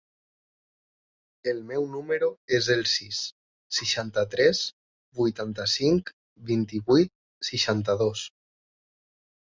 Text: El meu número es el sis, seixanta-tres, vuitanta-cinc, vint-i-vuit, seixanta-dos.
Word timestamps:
El 1.51 1.57
meu 1.71 1.83
número 1.95 2.29
es 2.59 2.69
el 2.77 2.81
sis, 2.93 3.19
seixanta-tres, 3.81 4.63
vuitanta-cinc, 5.21 6.13
vint-i-vuit, 6.53 7.13
seixanta-dos. 7.51 8.29